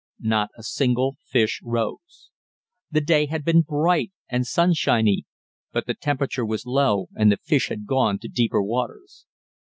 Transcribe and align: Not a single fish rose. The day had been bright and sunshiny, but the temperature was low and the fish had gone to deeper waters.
Not 0.23 0.49
a 0.57 0.63
single 0.63 1.17
fish 1.27 1.61
rose. 1.63 2.31
The 2.89 3.01
day 3.01 3.27
had 3.27 3.45
been 3.45 3.61
bright 3.61 4.11
and 4.27 4.47
sunshiny, 4.47 5.25
but 5.71 5.85
the 5.85 5.93
temperature 5.93 6.43
was 6.43 6.65
low 6.65 7.07
and 7.15 7.31
the 7.31 7.37
fish 7.37 7.69
had 7.69 7.85
gone 7.85 8.17
to 8.17 8.27
deeper 8.27 8.63
waters. 8.63 9.27